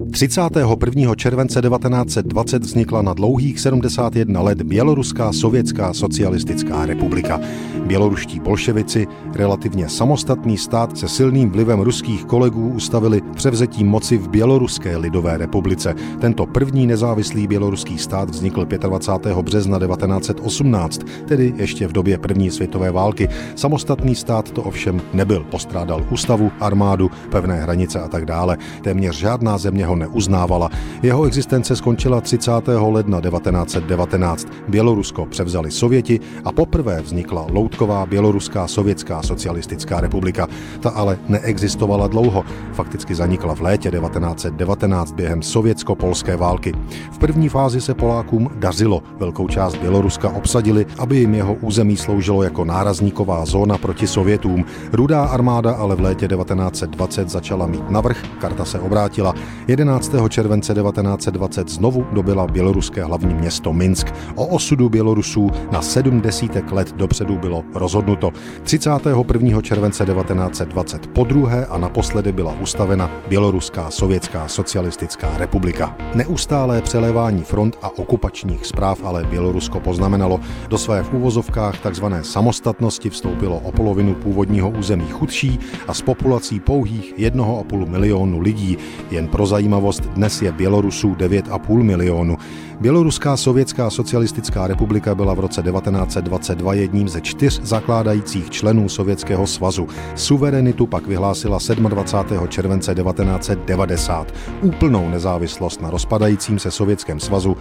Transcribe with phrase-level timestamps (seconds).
[0.00, 1.14] 31.
[1.14, 7.40] července 1920 vznikla na dlouhých 71 let Běloruská sovětská socialistická republika.
[7.86, 14.96] Běloruští bolševici, relativně samostatný stát se silným vlivem ruských kolegů ustavili převzetím moci v Běloruské
[14.96, 15.94] lidové republice.
[16.20, 19.36] Tento první nezávislý běloruský stát vznikl 25.
[19.36, 23.28] března 1918, tedy ještě v době první světové války.
[23.54, 25.46] Samostatný stát to ovšem nebyl.
[25.50, 28.58] Postrádal ústavu, armádu, pevné hranice a tak dále.
[28.82, 30.70] Téměř žádná země ho neuznávala.
[31.02, 32.50] Jeho existence skončila 30.
[32.90, 34.46] ledna 1919.
[34.68, 40.46] Bělorusko převzali Sověti a poprvé vznikla loutková Běloruská sovětská socialistická republika.
[40.80, 42.44] Ta ale neexistovala dlouho.
[42.72, 46.72] Fakticky zanikla v létě 1919 během sovětsko-polské války.
[47.12, 49.02] V první fázi se Polákům dařilo.
[49.18, 54.64] Velkou část Běloruska obsadili, aby jim jeho území sloužilo jako nárazníková zóna proti Sovětům.
[54.92, 59.34] Rudá armáda ale v létě 1920 začala mít navrh, karta se obrátila.
[59.72, 60.12] 11.
[60.28, 64.06] července 1920 znovu dobila běloruské hlavní město Minsk.
[64.34, 68.30] O osudu Bělorusů na sedm desítek let dopředu bylo rozhodnuto.
[68.62, 69.62] 31.
[69.62, 75.96] července 1920 po druhé a naposledy byla ustavena Běloruská sovětská socialistická republika.
[76.14, 80.40] Neustálé přelévání front a okupačních zpráv ale Bělorusko poznamenalo.
[80.68, 82.04] Do své v úvozovkách tzv.
[82.22, 88.78] samostatnosti vstoupilo o polovinu původního území chudší a s populací pouhých 1,5 milionu lidí.
[89.10, 92.36] Jen pro zajímavost, dnes je Bělorusů 9,5 milionu.
[92.80, 99.88] Běloruská sovětská socialistická republika byla v roce 1922 jedním ze čtyř zakládajících členů Sovětského svazu.
[100.14, 102.48] Suverenitu pak vyhlásila 27.
[102.48, 104.34] července 1990.
[104.62, 107.56] Úplnou nezávislost na rozpadajícím se Sovětském svazu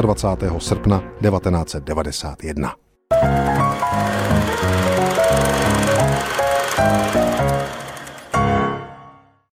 [0.00, 0.52] 25.
[0.58, 2.72] srpna 1991.